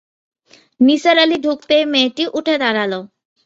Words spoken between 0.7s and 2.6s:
নিসার আলি ঢুকতেই মেয়েটি উঠে